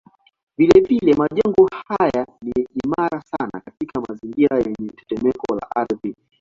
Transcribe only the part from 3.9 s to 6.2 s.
mazingira yenye tetemeko la ardhi.